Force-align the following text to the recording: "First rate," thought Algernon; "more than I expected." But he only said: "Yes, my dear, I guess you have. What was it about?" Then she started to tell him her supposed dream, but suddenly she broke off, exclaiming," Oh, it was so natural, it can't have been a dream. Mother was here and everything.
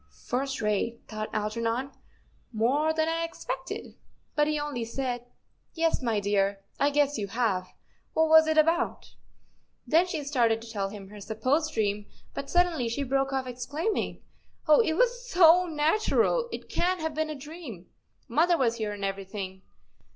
"First 0.25 0.61
rate," 0.63 1.01
thought 1.07 1.29
Algernon; 1.31 1.91
"more 2.51 2.91
than 2.91 3.07
I 3.07 3.23
expected." 3.23 3.93
But 4.33 4.47
he 4.47 4.59
only 4.59 4.83
said: 4.83 5.25
"Yes, 5.75 6.01
my 6.01 6.19
dear, 6.19 6.61
I 6.79 6.89
guess 6.89 7.19
you 7.19 7.27
have. 7.27 7.67
What 8.15 8.27
was 8.27 8.47
it 8.47 8.57
about?" 8.57 9.13
Then 9.85 10.07
she 10.07 10.23
started 10.23 10.59
to 10.63 10.71
tell 10.71 10.89
him 10.89 11.09
her 11.09 11.21
supposed 11.21 11.71
dream, 11.75 12.07
but 12.33 12.49
suddenly 12.49 12.89
she 12.89 13.03
broke 13.03 13.31
off, 13.31 13.45
exclaiming," 13.45 14.23
Oh, 14.67 14.79
it 14.79 14.93
was 14.93 15.29
so 15.29 15.67
natural, 15.67 16.49
it 16.51 16.67
can't 16.67 16.99
have 17.01 17.13
been 17.13 17.29
a 17.29 17.35
dream. 17.35 17.85
Mother 18.27 18.57
was 18.57 18.77
here 18.77 18.93
and 18.93 19.05
everything. 19.05 19.61